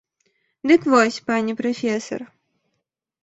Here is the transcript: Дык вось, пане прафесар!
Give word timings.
Дык 0.69 0.81
вось, 0.93 1.19
пане 1.27 1.55
прафесар! 1.61 2.21